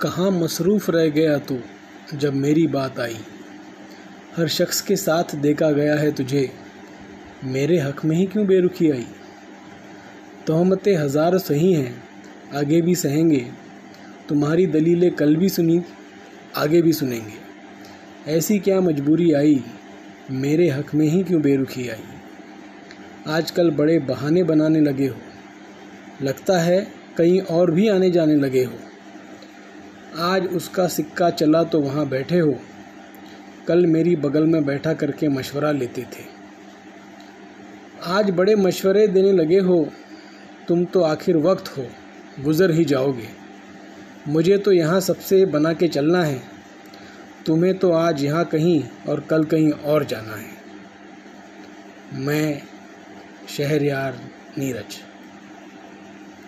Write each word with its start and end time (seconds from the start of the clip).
कहाँ 0.00 0.30
मसरूफ़ 0.30 0.90
रह 0.90 1.08
गया 1.08 1.38
तू 1.38 1.58
जब 2.14 2.34
मेरी 2.34 2.66
बात 2.66 2.98
आई? 3.00 3.16
हर 4.36 4.48
शख्स 4.48 4.80
के 4.80 4.96
साथ 4.96 5.34
देखा 5.34 5.70
गया 5.70 5.96
है 5.96 6.10
तुझे। 6.12 6.50
मेरे 7.44 7.78
हक 7.78 8.04
में 8.04 8.16
ही 8.16 8.26
क्यों 8.26 8.46
बेरुखी 8.46 8.90
आई? 8.90 9.06
तोहमतें 10.46 10.94
हज़ार 10.96 11.38
सही 11.38 11.72
हैं, 11.72 12.02
आगे 12.54 12.80
भी 12.82 12.94
सहेंगे। 12.94 13.46
तुम्हारी 14.28 14.66
दलीलें 14.66 15.10
कल 15.10 15.36
भी 15.36 15.48
सुनी, 15.48 15.80
आगे 16.56 16.82
भी 16.82 16.92
सुनेंगे। 16.92 18.32
ऐसी 18.32 18.58
क्या 18.58 18.80
मजबूरी 18.80 19.32
आई? 19.32 19.64
मेरे 20.30 20.68
हक 20.68 20.94
में 20.94 21.06
ही 21.06 21.22
क्यों 21.22 21.42
बेरुखी 21.42 21.88
आई? 21.88 22.04
आजकल 23.26 23.70
बड़े 23.70 23.98
बहाने 23.98 24.42
बनाने 24.42 24.80
लगे 24.80 25.06
हो। 25.06 25.16
लगता 26.22 26.58
है 26.58 26.80
कहीं 27.18 27.40
और 27.40 27.70
भी 27.70 27.88
आने 27.88 28.10
जाने 28.10 28.34
लगे 28.34 28.64
हो। 28.64 28.78
आज 30.14 30.46
उसका 30.46 30.86
सिक्का 30.88 31.28
चला 31.30 31.62
तो 31.64 31.80
वहाँ 31.80 32.06
बैठे 32.08 32.38
हो। 32.38 32.54
कल 33.68 33.86
मेरी 33.86 34.14
बगल 34.16 34.44
में 34.46 34.64
बैठा 34.64 34.92
करके 34.92 35.28
मशवरा 35.28 35.70
लेते 35.72 36.02
थे। 36.02 36.24
आज 38.06 38.30
बड़े 38.30 38.54
मशवरे 38.54 39.06
देने 39.08 39.32
लगे 39.32 39.58
हो, 39.58 39.88
तुम 40.68 40.84
तो 40.84 41.02
आखिर 41.02 41.36
वक्त 41.36 41.68
हो, 41.68 41.86
गुज़र 42.40 42.70
ही 42.70 42.84
जाओगे। 42.84 43.28
मुझे 44.28 44.58
तो 44.58 44.72
यहाँ 44.72 45.00
सबसे 45.00 45.44
बना 45.46 45.72
के 45.72 45.88
चलना 45.88 46.22
है। 46.24 46.40
तुम्हें 47.46 47.76
तो 47.78 47.92
आज 47.92 48.22
यहाँ 48.24 48.44
कहीं 48.44 48.82
और 49.08 49.20
कल 49.20 49.44
कहीं 49.44 49.70
और 49.70 50.04
जाना 50.04 50.36
है। 50.36 50.52
मैं 52.16 52.62
शहरयार 53.48 54.20
नीरज। 54.58 54.98